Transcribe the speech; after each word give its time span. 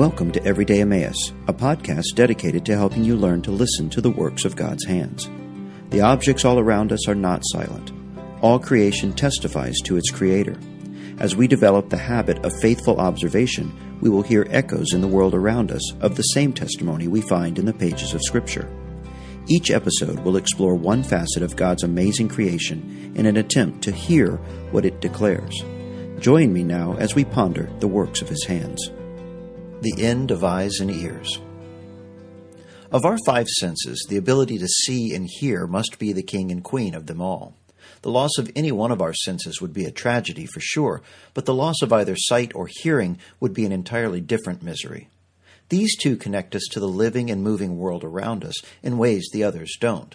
Welcome 0.00 0.32
to 0.32 0.42
Everyday 0.46 0.80
Emmaus, 0.80 1.34
a 1.46 1.52
podcast 1.52 2.14
dedicated 2.14 2.64
to 2.64 2.74
helping 2.74 3.04
you 3.04 3.16
learn 3.16 3.42
to 3.42 3.50
listen 3.50 3.90
to 3.90 4.00
the 4.00 4.08
works 4.08 4.46
of 4.46 4.56
God's 4.56 4.86
hands. 4.86 5.28
The 5.90 6.00
objects 6.00 6.46
all 6.46 6.58
around 6.58 6.90
us 6.90 7.06
are 7.06 7.14
not 7.14 7.42
silent. 7.44 7.92
All 8.40 8.58
creation 8.58 9.12
testifies 9.12 9.76
to 9.84 9.98
its 9.98 10.10
Creator. 10.10 10.58
As 11.18 11.36
we 11.36 11.46
develop 11.46 11.90
the 11.90 11.98
habit 11.98 12.42
of 12.46 12.60
faithful 12.62 12.98
observation, 12.98 13.98
we 14.00 14.08
will 14.08 14.22
hear 14.22 14.46
echoes 14.48 14.94
in 14.94 15.02
the 15.02 15.06
world 15.06 15.34
around 15.34 15.70
us 15.70 15.92
of 16.00 16.16
the 16.16 16.22
same 16.22 16.54
testimony 16.54 17.06
we 17.06 17.20
find 17.20 17.58
in 17.58 17.66
the 17.66 17.74
pages 17.74 18.14
of 18.14 18.22
Scripture. 18.22 18.74
Each 19.48 19.70
episode 19.70 20.20
will 20.20 20.38
explore 20.38 20.76
one 20.76 21.02
facet 21.02 21.42
of 21.42 21.56
God's 21.56 21.82
amazing 21.82 22.28
creation 22.28 23.12
in 23.16 23.26
an 23.26 23.36
attempt 23.36 23.82
to 23.82 23.92
hear 23.92 24.36
what 24.70 24.86
it 24.86 25.02
declares. 25.02 25.62
Join 26.20 26.54
me 26.54 26.64
now 26.64 26.96
as 26.96 27.14
we 27.14 27.22
ponder 27.26 27.68
the 27.80 27.88
works 27.88 28.22
of 28.22 28.30
His 28.30 28.46
hands. 28.46 28.90
The 29.82 30.04
end 30.04 30.30
of 30.30 30.44
eyes 30.44 30.78
and 30.78 30.90
ears. 30.90 31.40
Of 32.92 33.06
our 33.06 33.16
five 33.24 33.48
senses, 33.48 34.04
the 34.06 34.18
ability 34.18 34.58
to 34.58 34.68
see 34.68 35.14
and 35.14 35.26
hear 35.26 35.66
must 35.66 35.98
be 35.98 36.12
the 36.12 36.22
king 36.22 36.52
and 36.52 36.62
queen 36.62 36.94
of 36.94 37.06
them 37.06 37.22
all. 37.22 37.54
The 38.02 38.10
loss 38.10 38.36
of 38.36 38.50
any 38.54 38.72
one 38.72 38.90
of 38.90 39.00
our 39.00 39.14
senses 39.14 39.62
would 39.62 39.72
be 39.72 39.86
a 39.86 39.90
tragedy 39.90 40.44
for 40.44 40.60
sure, 40.60 41.00
but 41.32 41.46
the 41.46 41.54
loss 41.54 41.80
of 41.80 41.94
either 41.94 42.14
sight 42.14 42.52
or 42.54 42.68
hearing 42.70 43.18
would 43.40 43.54
be 43.54 43.64
an 43.64 43.72
entirely 43.72 44.20
different 44.20 44.62
misery. 44.62 45.08
These 45.70 45.96
two 45.96 46.16
connect 46.16 46.54
us 46.54 46.66
to 46.72 46.80
the 46.80 46.86
living 46.86 47.30
and 47.30 47.42
moving 47.42 47.78
world 47.78 48.04
around 48.04 48.44
us 48.44 48.56
in 48.82 48.98
ways 48.98 49.30
the 49.32 49.44
others 49.44 49.78
don't. 49.80 50.14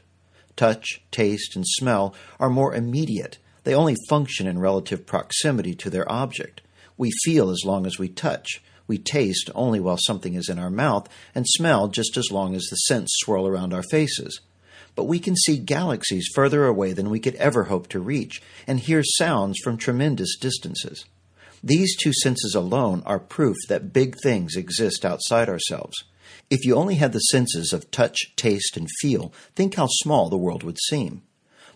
Touch, 0.55 1.01
taste, 1.09 1.55
and 1.55 1.65
smell 1.65 2.13
are 2.39 2.51
more 2.51 2.75
immediate. 2.75 3.39
They 3.63 3.73
only 3.73 3.95
function 4.09 4.45
in 4.45 4.59
relative 4.59 5.07
proximity 5.07 5.73
to 5.73 5.89
their 5.89 6.09
object. 6.11 6.61
We 6.97 7.09
feel 7.23 7.49
as 7.49 7.63
long 7.65 7.87
as 7.87 7.97
we 7.97 8.09
touch. 8.09 8.61
We 8.87 8.97
taste 8.97 9.49
only 9.55 9.79
while 9.79 9.97
something 9.99 10.35
is 10.35 10.49
in 10.49 10.59
our 10.59 10.69
mouth, 10.69 11.09
and 11.33 11.45
smell 11.47 11.87
just 11.87 12.17
as 12.17 12.31
long 12.31 12.55
as 12.55 12.65
the 12.65 12.75
scents 12.75 13.17
swirl 13.17 13.47
around 13.47 13.73
our 13.73 13.83
faces. 13.83 14.41
But 14.95 15.05
we 15.05 15.19
can 15.19 15.35
see 15.35 15.57
galaxies 15.57 16.29
further 16.33 16.65
away 16.65 16.93
than 16.93 17.09
we 17.09 17.19
could 17.19 17.35
ever 17.35 17.65
hope 17.65 17.87
to 17.89 17.99
reach, 17.99 18.41
and 18.65 18.79
hear 18.79 19.03
sounds 19.03 19.59
from 19.63 19.77
tremendous 19.77 20.37
distances. 20.37 21.05
These 21.63 21.97
two 21.97 22.13
senses 22.13 22.53
alone 22.53 23.01
are 23.05 23.19
proof 23.19 23.57
that 23.67 23.91
big 23.91 24.15
things 24.21 24.55
exist 24.55 25.03
outside 25.03 25.49
ourselves. 25.49 25.95
If 26.49 26.63
you 26.63 26.75
only 26.75 26.95
had 26.95 27.11
the 27.11 27.19
senses 27.19 27.73
of 27.73 27.89
touch, 27.89 28.35
taste, 28.35 28.77
and 28.77 28.87
feel, 29.01 29.33
think 29.55 29.75
how 29.75 29.87
small 29.89 30.29
the 30.29 30.37
world 30.37 30.63
would 30.63 30.77
seem. 30.77 31.23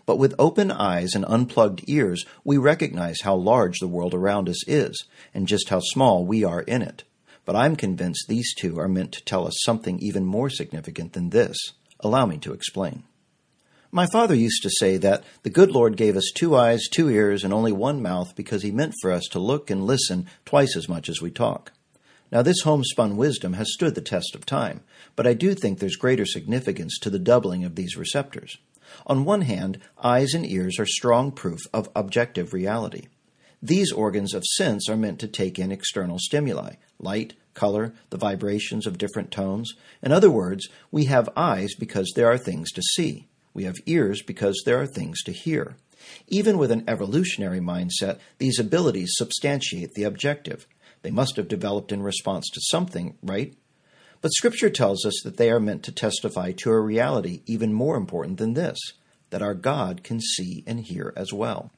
But 0.06 0.18
with 0.18 0.34
open 0.38 0.70
eyes 0.70 1.14
and 1.14 1.24
unplugged 1.26 1.84
ears, 1.86 2.24
we 2.44 2.58
recognize 2.58 3.20
how 3.22 3.34
large 3.34 3.78
the 3.78 3.88
world 3.88 4.14
around 4.14 4.48
us 4.48 4.66
is, 4.66 5.04
and 5.34 5.46
just 5.46 5.68
how 5.68 5.80
small 5.80 6.24
we 6.24 6.44
are 6.44 6.62
in 6.62 6.82
it. 6.82 7.04
But 7.44 7.56
I'm 7.56 7.76
convinced 7.76 8.26
these 8.28 8.54
two 8.54 8.78
are 8.78 8.88
meant 8.88 9.12
to 9.12 9.24
tell 9.24 9.46
us 9.46 9.62
something 9.62 9.98
even 9.98 10.24
more 10.24 10.50
significant 10.50 11.12
than 11.12 11.30
this. 11.30 11.56
Allow 12.00 12.26
me 12.26 12.38
to 12.38 12.52
explain. 12.52 13.04
My 13.92 14.06
father 14.06 14.36
used 14.36 14.62
to 14.62 14.70
say 14.70 14.98
that 14.98 15.24
the 15.42 15.50
good 15.50 15.72
Lord 15.72 15.96
gave 15.96 16.16
us 16.16 16.30
two 16.32 16.54
eyes, 16.54 16.86
two 16.88 17.10
ears, 17.10 17.42
and 17.42 17.52
only 17.52 17.72
one 17.72 18.00
mouth 18.00 18.36
because 18.36 18.62
he 18.62 18.70
meant 18.70 18.94
for 19.02 19.10
us 19.10 19.24
to 19.32 19.40
look 19.40 19.68
and 19.68 19.84
listen 19.84 20.26
twice 20.44 20.76
as 20.76 20.88
much 20.88 21.08
as 21.08 21.20
we 21.20 21.30
talk. 21.30 21.72
Now, 22.30 22.42
this 22.42 22.60
homespun 22.60 23.16
wisdom 23.16 23.54
has 23.54 23.72
stood 23.72 23.96
the 23.96 24.00
test 24.00 24.36
of 24.36 24.46
time, 24.46 24.82
but 25.16 25.26
I 25.26 25.34
do 25.34 25.54
think 25.54 25.80
there's 25.80 25.96
greater 25.96 26.24
significance 26.24 26.98
to 27.00 27.10
the 27.10 27.18
doubling 27.18 27.64
of 27.64 27.74
these 27.74 27.96
receptors. 27.96 28.56
On 29.06 29.24
one 29.24 29.42
hand, 29.42 29.78
eyes 30.02 30.34
and 30.34 30.46
ears 30.46 30.78
are 30.78 30.86
strong 30.86 31.32
proof 31.32 31.60
of 31.72 31.88
objective 31.94 32.52
reality. 32.52 33.08
These 33.62 33.92
organs 33.92 34.32
of 34.32 34.44
sense 34.44 34.88
are 34.88 34.96
meant 34.96 35.18
to 35.20 35.28
take 35.28 35.58
in 35.58 35.70
external 35.70 36.18
stimuli 36.18 36.74
light, 36.98 37.34
color, 37.54 37.94
the 38.10 38.18
vibrations 38.18 38.86
of 38.86 38.98
different 38.98 39.30
tones. 39.30 39.72
In 40.02 40.12
other 40.12 40.30
words, 40.30 40.68
we 40.90 41.06
have 41.06 41.28
eyes 41.36 41.74
because 41.78 42.12
there 42.14 42.30
are 42.30 42.38
things 42.38 42.70
to 42.72 42.82
see. 42.82 43.28
We 43.54 43.64
have 43.64 43.76
ears 43.86 44.22
because 44.22 44.62
there 44.64 44.80
are 44.80 44.86
things 44.86 45.22
to 45.24 45.32
hear. 45.32 45.76
Even 46.28 46.58
with 46.58 46.70
an 46.70 46.84
evolutionary 46.88 47.60
mindset, 47.60 48.18
these 48.38 48.58
abilities 48.58 49.12
substantiate 49.14 49.94
the 49.94 50.04
objective. 50.04 50.66
They 51.02 51.10
must 51.10 51.36
have 51.36 51.48
developed 51.48 51.92
in 51.92 52.02
response 52.02 52.48
to 52.50 52.60
something, 52.64 53.16
right? 53.22 53.54
But 54.20 54.32
Scripture 54.32 54.70
tells 54.70 55.06
us 55.06 55.20
that 55.24 55.36
they 55.36 55.50
are 55.50 55.60
meant 55.60 55.82
to 55.84 55.92
testify 55.92 56.52
to 56.52 56.70
a 56.70 56.80
reality 56.80 57.42
even 57.46 57.72
more 57.72 57.96
important 57.96 58.38
than 58.38 58.54
this 58.54 58.78
that 59.30 59.42
our 59.42 59.54
God 59.54 60.02
can 60.02 60.20
see 60.20 60.64
and 60.66 60.80
hear 60.80 61.12
as 61.16 61.32
well. 61.32 61.70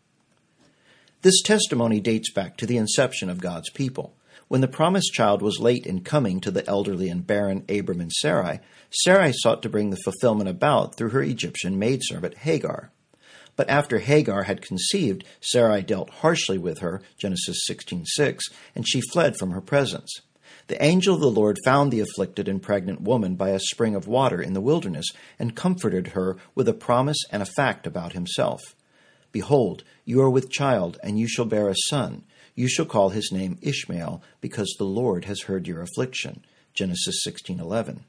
This 1.20 1.42
testimony 1.42 2.00
dates 2.00 2.32
back 2.32 2.56
to 2.56 2.66
the 2.66 2.78
inception 2.78 3.28
of 3.28 3.41
God's 3.41 3.70
people. 3.70 4.14
When 4.48 4.60
the 4.60 4.69
promised 4.69 5.12
child 5.12 5.41
was 5.41 5.60
late 5.60 5.86
in 5.86 6.03
coming 6.03 6.41
to 6.41 6.50
the 6.50 6.66
elderly 6.66 7.08
and 7.08 7.26
barren 7.26 7.64
Abram 7.69 8.00
and 8.00 8.12
Sarai, 8.12 8.60
Sarai 8.91 9.32
sought 9.32 9.62
to 9.62 9.69
bring 9.69 9.91
the 9.91 10.00
fulfillment 10.03 10.48
about 10.48 10.97
through 10.97 11.10
her 11.10 11.22
Egyptian 11.22 11.78
maidservant 11.78 12.38
Hagar. 12.38 12.91
But 13.54 13.69
after 13.69 13.98
Hagar 13.98 14.44
had 14.44 14.62
conceived, 14.62 15.24
Sarai 15.41 15.82
dealt 15.82 16.10
harshly 16.10 16.59
with 16.59 16.78
her, 16.78 17.03
Genesis 17.19 17.64
16:6, 17.66 18.44
and 18.74 18.88
she 18.88 19.00
fled 19.00 19.36
from 19.36 19.50
her 19.50 19.60
presence. 19.60 20.22
The 20.69 20.83
angel 20.83 21.15
of 21.15 21.21
the 21.21 21.31
Lord 21.31 21.59
found 21.65 21.93
the 21.93 22.00
afflicted 22.00 22.49
and 22.49 22.62
pregnant 22.62 23.00
woman 23.00 23.34
by 23.34 23.50
a 23.50 23.59
spring 23.59 23.95
of 23.95 24.06
water 24.06 24.41
in 24.41 24.53
the 24.53 24.61
wilderness, 24.61 25.06
and 25.39 25.56
comforted 25.56 26.09
her 26.09 26.37
with 26.55 26.69
a 26.69 26.75
promise 26.75 27.19
and 27.31 27.43
a 27.43 27.47
fact 27.47 27.87
about 27.87 28.12
himself. 28.12 28.61
Behold, 29.33 29.83
you 30.05 30.21
are 30.21 30.31
with 30.31 30.51
child, 30.51 30.99
and 31.03 31.19
you 31.19 31.27
shall 31.27 31.45
bear 31.47 31.69
a 31.69 31.75
son. 31.89 32.22
You 32.55 32.69
shall 32.69 32.84
call 32.84 33.11
his 33.11 33.33
name 33.33 33.59
Ishmael, 33.62 34.22
because 34.41 34.75
the 34.78 34.84
Lord 34.84 35.25
has 35.25 35.43
heard 35.43 35.67
your 35.67 35.81
affliction. 35.81 36.45
Genesis 36.75 37.22
16:11. 37.25 38.05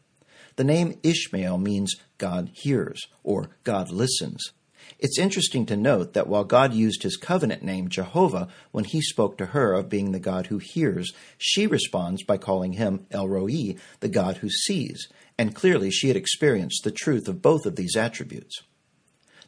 The 0.56 0.64
name 0.64 1.00
Ishmael 1.02 1.58
means 1.58 1.96
God 2.18 2.52
hears 2.54 3.02
or 3.24 3.50
God 3.64 3.90
listens. 3.90 4.52
It's 5.00 5.20
interesting 5.20 5.66
to 5.68 5.78
note 5.78 6.14
that 6.14 6.28
while 6.28 6.44
God 6.44 6.74
used 6.74 7.04
his 7.04 7.18
covenant 7.18 7.64
name, 7.64 7.90
Jehovah, 7.90 8.48
when 8.72 8.86
he 8.86 9.02
spoke 9.02 9.38
to 9.38 9.48
her 9.48 9.74
of 9.74 9.90
being 9.90 10.12
the 10.12 10.20
God 10.20 10.48
who 10.48 10.60
hears, 10.60 11.12
she 11.38 11.68
responds 11.68 12.24
by 12.24 12.38
calling 12.38 12.74
him 12.74 13.06
El 13.12 13.28
Roi, 13.28 13.76
the 14.00 14.10
God 14.10 14.38
who 14.38 14.50
sees, 14.50 15.08
and 15.38 15.56
clearly 15.56 15.92
she 15.92 16.08
had 16.08 16.18
experienced 16.18 16.84
the 16.84 16.92
truth 16.92 17.28
of 17.28 17.42
both 17.42 17.66
of 17.66 17.76
these 17.76 17.96
attributes. 17.96 18.62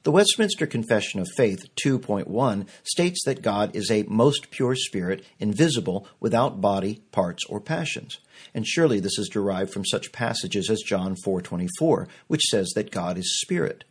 The 0.06 0.12
Westminster 0.12 0.68
Confession 0.68 1.20
of 1.20 1.28
Faith 1.36 1.66
2.1 1.84 2.68
states 2.84 3.24
that 3.26 3.42
God 3.42 3.76
is 3.76 3.90
a 3.90 4.04
most 4.04 4.52
pure 4.52 4.76
spirit, 4.76 5.26
invisible, 5.40 6.08
without 6.20 6.62
body, 6.62 7.02
parts, 7.12 7.44
or 7.50 7.60
passions. 7.60 8.20
And 8.54 8.68
surely 8.68 9.00
this 9.00 9.18
is 9.18 9.30
derived 9.30 9.74
from 9.74 9.84
such 9.84 10.12
passages 10.12 10.70
as 10.70 10.84
John 10.86 11.16
4:24, 11.16 12.08
which 12.28 12.44
says 12.44 12.72
that 12.76 12.92
God 12.92 13.18
is 13.18 13.40
spirit. 13.42 13.84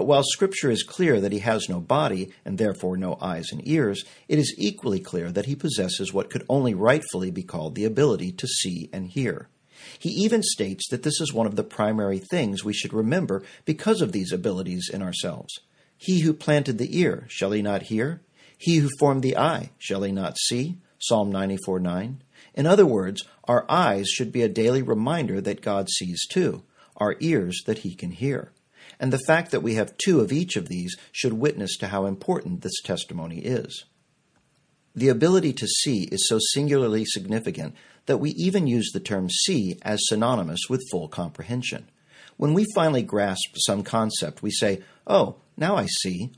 But 0.00 0.06
while 0.06 0.22
Scripture 0.22 0.70
is 0.70 0.82
clear 0.82 1.20
that 1.20 1.30
he 1.30 1.40
has 1.40 1.68
no 1.68 1.78
body, 1.78 2.30
and 2.46 2.56
therefore 2.56 2.96
no 2.96 3.18
eyes 3.20 3.52
and 3.52 3.60
ears, 3.68 4.02
it 4.28 4.38
is 4.38 4.54
equally 4.56 4.98
clear 4.98 5.30
that 5.30 5.44
he 5.44 5.54
possesses 5.54 6.10
what 6.10 6.30
could 6.30 6.42
only 6.48 6.72
rightfully 6.72 7.30
be 7.30 7.42
called 7.42 7.74
the 7.74 7.84
ability 7.84 8.32
to 8.32 8.46
see 8.46 8.88
and 8.94 9.08
hear. 9.08 9.48
He 9.98 10.08
even 10.08 10.42
states 10.42 10.88
that 10.88 11.02
this 11.02 11.20
is 11.20 11.34
one 11.34 11.46
of 11.46 11.54
the 11.54 11.62
primary 11.62 12.18
things 12.18 12.64
we 12.64 12.72
should 12.72 12.94
remember 12.94 13.42
because 13.66 14.00
of 14.00 14.12
these 14.12 14.32
abilities 14.32 14.88
in 14.90 15.02
ourselves. 15.02 15.60
He 15.98 16.20
who 16.20 16.32
planted 16.32 16.78
the 16.78 16.98
ear, 16.98 17.26
shall 17.28 17.50
he 17.50 17.60
not 17.60 17.82
hear? 17.82 18.22
He 18.56 18.76
who 18.76 18.88
formed 18.98 19.22
the 19.22 19.36
eye, 19.36 19.68
shall 19.76 20.02
he 20.02 20.12
not 20.12 20.38
see? 20.38 20.78
Psalm 20.98 21.30
94 21.30 21.78
9. 21.78 22.22
In 22.54 22.66
other 22.66 22.86
words, 22.86 23.24
our 23.44 23.66
eyes 23.68 24.08
should 24.08 24.32
be 24.32 24.40
a 24.40 24.48
daily 24.48 24.80
reminder 24.80 25.42
that 25.42 25.60
God 25.60 25.90
sees 25.90 26.26
too, 26.26 26.62
our 26.96 27.16
ears 27.20 27.62
that 27.66 27.80
he 27.80 27.94
can 27.94 28.12
hear 28.12 28.52
and 28.98 29.12
the 29.12 29.22
fact 29.26 29.50
that 29.50 29.62
we 29.62 29.74
have 29.74 29.96
two 29.98 30.20
of 30.20 30.32
each 30.32 30.56
of 30.56 30.68
these 30.68 30.96
should 31.12 31.34
witness 31.34 31.76
to 31.78 31.88
how 31.88 32.06
important 32.06 32.62
this 32.62 32.80
testimony 32.82 33.38
is. 33.38 33.84
The 34.94 35.08
ability 35.08 35.52
to 35.54 35.66
see 35.66 36.08
is 36.10 36.28
so 36.28 36.38
singularly 36.52 37.04
significant 37.04 37.74
that 38.06 38.18
we 38.18 38.30
even 38.30 38.66
use 38.66 38.90
the 38.92 39.00
term 39.00 39.30
see 39.30 39.78
as 39.82 40.00
synonymous 40.02 40.68
with 40.68 40.88
full 40.90 41.08
comprehension. 41.08 41.88
When 42.36 42.54
we 42.54 42.66
finally 42.74 43.02
grasp 43.02 43.54
some 43.56 43.84
concept, 43.84 44.42
we 44.42 44.50
say, 44.50 44.80
Oh, 45.06 45.36
now 45.56 45.76
I 45.76 45.86
see. 45.86 46.32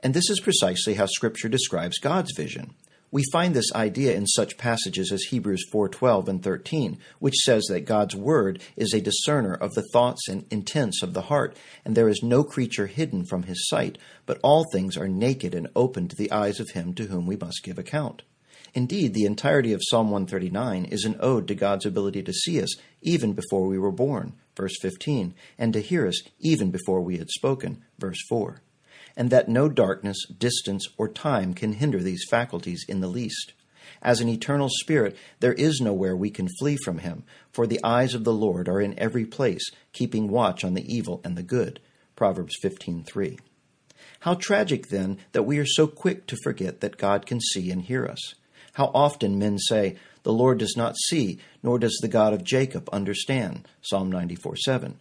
And 0.00 0.12
this 0.12 0.28
is 0.28 0.40
precisely 0.40 0.94
how 0.94 1.06
Scripture 1.06 1.48
describes 1.48 1.98
God's 1.98 2.32
vision. 2.36 2.74
We 3.14 3.22
find 3.30 3.54
this 3.54 3.72
idea 3.76 4.12
in 4.16 4.26
such 4.26 4.58
passages 4.58 5.12
as 5.12 5.22
Hebrews 5.30 5.66
4:12 5.70 6.26
and 6.26 6.42
13, 6.42 6.98
which 7.20 7.36
says 7.36 7.62
that 7.68 7.84
God's 7.84 8.16
word 8.16 8.60
is 8.76 8.92
a 8.92 9.00
discerner 9.00 9.54
of 9.54 9.72
the 9.74 9.86
thoughts 9.92 10.26
and 10.28 10.44
intents 10.50 11.00
of 11.00 11.14
the 11.14 11.20
heart, 11.30 11.56
and 11.84 11.94
there 11.94 12.08
is 12.08 12.24
no 12.24 12.42
creature 12.42 12.88
hidden 12.88 13.24
from 13.24 13.44
his 13.44 13.68
sight, 13.68 13.98
but 14.26 14.40
all 14.42 14.64
things 14.64 14.96
are 14.96 15.06
naked 15.06 15.54
and 15.54 15.68
open 15.76 16.08
to 16.08 16.16
the 16.16 16.32
eyes 16.32 16.58
of 16.58 16.70
him 16.70 16.92
to 16.94 17.04
whom 17.04 17.24
we 17.24 17.36
must 17.36 17.62
give 17.62 17.78
account. 17.78 18.22
Indeed, 18.74 19.14
the 19.14 19.26
entirety 19.26 19.72
of 19.72 19.82
Psalm 19.84 20.10
139 20.10 20.86
is 20.86 21.04
an 21.04 21.14
ode 21.20 21.46
to 21.46 21.54
God's 21.54 21.86
ability 21.86 22.24
to 22.24 22.32
see 22.32 22.60
us 22.60 22.74
even 23.00 23.32
before 23.32 23.68
we 23.68 23.78
were 23.78 23.92
born, 23.92 24.32
verse 24.56 24.76
15, 24.82 25.34
and 25.56 25.72
to 25.72 25.80
hear 25.80 26.08
us 26.08 26.20
even 26.40 26.72
before 26.72 27.00
we 27.00 27.18
had 27.18 27.30
spoken, 27.30 27.84
verse 27.96 28.18
4 28.28 28.60
and 29.16 29.30
that 29.30 29.48
no 29.48 29.68
darkness, 29.68 30.26
distance, 30.38 30.86
or 30.96 31.08
time 31.08 31.54
can 31.54 31.74
hinder 31.74 32.02
these 32.02 32.26
faculties 32.28 32.84
in 32.88 33.00
the 33.00 33.08
least. 33.08 33.52
As 34.02 34.20
an 34.20 34.28
eternal 34.28 34.68
spirit, 34.68 35.16
there 35.40 35.54
is 35.54 35.80
nowhere 35.80 36.16
we 36.16 36.30
can 36.30 36.48
flee 36.58 36.76
from 36.76 36.98
him, 36.98 37.24
for 37.52 37.66
the 37.66 37.80
eyes 37.82 38.14
of 38.14 38.24
the 38.24 38.32
Lord 38.32 38.68
are 38.68 38.80
in 38.80 38.98
every 38.98 39.24
place, 39.24 39.70
keeping 39.92 40.28
watch 40.28 40.64
on 40.64 40.74
the 40.74 40.94
evil 40.94 41.20
and 41.24 41.36
the 41.36 41.42
good. 41.42 41.80
Proverbs 42.16 42.56
15:3. 42.62 43.38
How 44.20 44.34
tragic 44.34 44.88
then 44.88 45.18
that 45.32 45.42
we 45.44 45.58
are 45.58 45.66
so 45.66 45.86
quick 45.86 46.26
to 46.26 46.36
forget 46.42 46.80
that 46.80 46.98
God 46.98 47.26
can 47.26 47.40
see 47.40 47.70
and 47.70 47.82
hear 47.82 48.06
us. 48.06 48.34
How 48.74 48.90
often 48.94 49.38
men 49.38 49.58
say, 49.58 49.96
"The 50.22 50.32
Lord 50.32 50.58
does 50.58 50.76
not 50.76 50.96
see, 50.96 51.38
nor 51.62 51.78
does 51.78 51.98
the 52.00 52.08
God 52.08 52.32
of 52.32 52.44
Jacob 52.44 52.88
understand." 52.92 53.68
Psalm 53.82 54.10
94:7. 54.10 54.96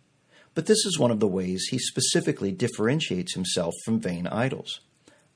But 0.56 0.68
this 0.68 0.86
is 0.86 1.00
one 1.00 1.12
of 1.12 1.20
the 1.20 1.28
ways 1.28 1.68
he 1.70 1.80
specifically 1.80 2.52
differentiates 2.52 3.34
himself 3.34 3.74
from 3.84 4.00
vain 4.00 4.28
idols. 4.28 4.82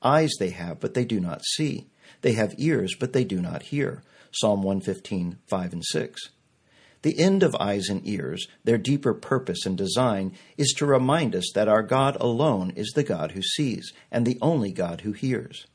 Eyes 0.02 0.30
they 0.38 0.50
have, 0.50 0.78
but 0.78 0.94
they 0.94 1.04
do 1.04 1.18
not 1.18 1.44
see. 1.44 1.86
They 2.22 2.32
have 2.32 2.54
ears, 2.56 2.94
but 2.98 3.12
they 3.12 3.24
do 3.24 3.40
not 3.40 3.64
hear. 3.64 4.02
Psalm 4.30 4.62
115, 4.62 5.38
5 5.48 5.72
and 5.72 5.84
6. 5.84 6.20
The 7.02 7.18
end 7.18 7.42
of 7.42 7.56
eyes 7.56 7.88
and 7.88 8.06
ears, 8.06 8.46
their 8.64 8.78
deeper 8.78 9.14
purpose 9.14 9.64
and 9.64 9.76
design, 9.76 10.32
is 10.56 10.74
to 10.78 10.86
remind 10.86 11.34
us 11.34 11.50
that 11.54 11.68
our 11.68 11.82
God 11.82 12.16
alone 12.20 12.72
is 12.74 12.92
the 12.94 13.04
God 13.04 13.32
who 13.32 13.42
sees, 13.42 13.92
and 14.10 14.26
the 14.26 14.38
only 14.42 14.72
God 14.72 15.02
who 15.02 15.12
hears. 15.12 15.66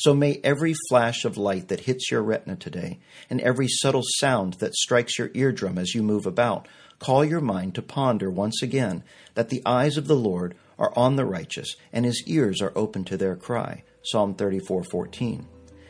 So 0.00 0.14
may 0.14 0.40
every 0.42 0.74
flash 0.88 1.26
of 1.26 1.36
light 1.36 1.68
that 1.68 1.80
hits 1.80 2.10
your 2.10 2.22
retina 2.22 2.56
today, 2.56 3.00
and 3.28 3.38
every 3.42 3.68
subtle 3.68 4.00
sound 4.02 4.54
that 4.54 4.74
strikes 4.74 5.18
your 5.18 5.30
eardrum 5.34 5.76
as 5.76 5.94
you 5.94 6.02
move 6.02 6.24
about, 6.24 6.66
call 6.98 7.22
your 7.22 7.42
mind 7.42 7.74
to 7.74 7.82
ponder 7.82 8.30
once 8.30 8.62
again 8.62 9.04
that 9.34 9.50
the 9.50 9.60
eyes 9.66 9.98
of 9.98 10.06
the 10.06 10.16
Lord 10.16 10.54
are 10.78 10.90
on 10.96 11.16
the 11.16 11.26
righteous, 11.26 11.76
and 11.92 12.06
his 12.06 12.22
ears 12.26 12.62
are 12.62 12.72
open 12.74 13.04
to 13.04 13.18
their 13.18 13.36
cry. 13.36 13.82
Psalm 14.02 14.34
34:14. 14.34 15.44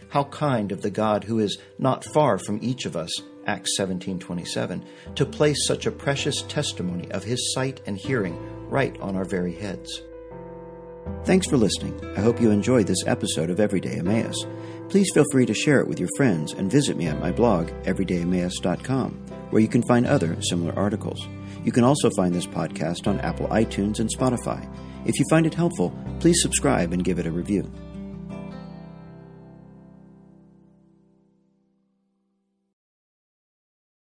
How 0.09 0.25
kind 0.25 0.73
of 0.73 0.83
the 0.83 0.91
God 0.91 1.23
who 1.23 1.39
is 1.39 1.59
not 1.79 2.05
far 2.05 2.37
from 2.37 2.59
each 2.61 2.87
of 2.87 2.97
us, 2.97 3.13
Acts 3.47 3.77
17:27, 3.77 4.83
to 5.15 5.25
place 5.25 5.65
such 5.69 5.87
a 5.87 5.93
precious 5.93 6.43
testimony 6.49 7.09
of 7.13 7.23
his 7.23 7.55
sight 7.55 7.81
and 7.87 7.97
hearing 7.97 8.37
right 8.69 9.01
on 9.01 9.15
our 9.15 9.25
very 9.25 9.55
heads. 9.55 10.03
Thanks 11.25 11.47
for 11.49 11.57
listening. 11.57 11.99
I 12.17 12.21
hope 12.21 12.41
you 12.41 12.51
enjoyed 12.51 12.87
this 12.87 13.07
episode 13.07 13.51
of 13.51 13.61
Everyday 13.61 13.99
Emmaus. 13.99 14.47
Please 14.89 15.11
feel 15.15 15.25
free 15.31 15.47
to 15.47 15.55
share 15.55 15.81
it 15.81 15.87
with 15.87 16.01
your 16.01 16.09
friends 16.17 16.53
and 16.53 16.71
visit 16.71 16.97
me 16.97 17.07
at 17.07 17.21
my 17.21 17.31
blog, 17.31 17.69
everydayemmaus.com, 17.85 19.13
where 19.51 19.63
you 19.63 19.69
can 19.69 19.83
find 19.85 20.07
other 20.07 20.41
similar 20.43 20.73
articles. 20.79 21.29
You 21.65 21.73
can 21.73 21.85
also 21.85 22.11
find 22.17 22.35
this 22.35 22.47
podcast 22.47 23.07
on 23.07 23.21
Apple 23.21 23.49
iTunes 23.49 24.01
and 24.01 24.11
Spotify. 24.17 24.69
If 25.07 25.19
you 25.19 25.25
find 25.31 25.47
it 25.47 25.55
helpful, 25.55 25.97
please 26.21 26.43
subscribe 26.43 26.93
and 26.93 27.05
give 27.05 27.19
it 27.19 27.27
a 27.27 27.31
review. 27.31 27.71